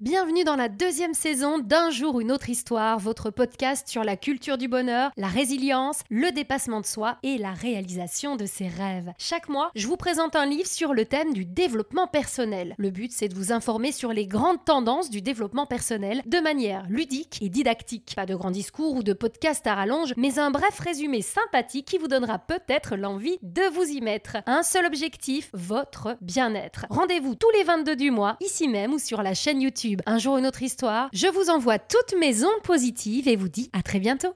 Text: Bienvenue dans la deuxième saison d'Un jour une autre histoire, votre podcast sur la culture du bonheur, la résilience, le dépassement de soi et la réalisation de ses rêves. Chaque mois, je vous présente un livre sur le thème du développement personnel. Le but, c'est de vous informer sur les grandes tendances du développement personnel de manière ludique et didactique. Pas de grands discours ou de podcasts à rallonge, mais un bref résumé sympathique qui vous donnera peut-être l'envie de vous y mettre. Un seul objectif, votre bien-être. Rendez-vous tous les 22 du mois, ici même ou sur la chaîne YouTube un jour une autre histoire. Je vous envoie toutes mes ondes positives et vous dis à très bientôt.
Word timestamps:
Bienvenue 0.00 0.44
dans 0.44 0.56
la 0.56 0.70
deuxième 0.70 1.12
saison 1.12 1.58
d'Un 1.58 1.90
jour 1.90 2.20
une 2.20 2.32
autre 2.32 2.48
histoire, 2.48 2.98
votre 2.98 3.28
podcast 3.28 3.86
sur 3.86 4.02
la 4.02 4.16
culture 4.16 4.56
du 4.56 4.66
bonheur, 4.66 5.10
la 5.18 5.26
résilience, 5.26 6.00
le 6.08 6.32
dépassement 6.32 6.80
de 6.80 6.86
soi 6.86 7.18
et 7.22 7.36
la 7.36 7.52
réalisation 7.52 8.34
de 8.34 8.46
ses 8.46 8.66
rêves. 8.66 9.12
Chaque 9.18 9.50
mois, 9.50 9.70
je 9.74 9.86
vous 9.86 9.98
présente 9.98 10.36
un 10.36 10.46
livre 10.46 10.66
sur 10.66 10.94
le 10.94 11.04
thème 11.04 11.34
du 11.34 11.44
développement 11.44 12.06
personnel. 12.06 12.74
Le 12.78 12.88
but, 12.88 13.12
c'est 13.12 13.28
de 13.28 13.34
vous 13.34 13.52
informer 13.52 13.92
sur 13.92 14.14
les 14.14 14.26
grandes 14.26 14.64
tendances 14.64 15.10
du 15.10 15.20
développement 15.20 15.66
personnel 15.66 16.22
de 16.24 16.38
manière 16.38 16.86
ludique 16.88 17.38
et 17.42 17.50
didactique. 17.50 18.14
Pas 18.16 18.24
de 18.24 18.34
grands 18.34 18.50
discours 18.50 18.94
ou 18.94 19.02
de 19.02 19.12
podcasts 19.12 19.66
à 19.66 19.74
rallonge, 19.74 20.14
mais 20.16 20.38
un 20.38 20.50
bref 20.50 20.78
résumé 20.78 21.20
sympathique 21.20 21.88
qui 21.88 21.98
vous 21.98 22.08
donnera 22.08 22.38
peut-être 22.38 22.96
l'envie 22.96 23.38
de 23.42 23.70
vous 23.74 23.84
y 23.84 24.00
mettre. 24.00 24.38
Un 24.46 24.62
seul 24.62 24.86
objectif, 24.86 25.50
votre 25.52 26.16
bien-être. 26.22 26.86
Rendez-vous 26.88 27.34
tous 27.34 27.50
les 27.50 27.64
22 27.64 27.96
du 27.96 28.10
mois, 28.10 28.38
ici 28.40 28.66
même 28.66 28.94
ou 28.94 28.98
sur 28.98 29.22
la 29.22 29.34
chaîne 29.34 29.60
YouTube 29.60 29.89
un 30.06 30.18
jour 30.18 30.38
une 30.38 30.46
autre 30.46 30.62
histoire. 30.62 31.08
Je 31.12 31.26
vous 31.26 31.50
envoie 31.50 31.78
toutes 31.78 32.14
mes 32.18 32.44
ondes 32.44 32.62
positives 32.62 33.28
et 33.28 33.36
vous 33.36 33.48
dis 33.48 33.70
à 33.72 33.82
très 33.82 33.98
bientôt. 33.98 34.28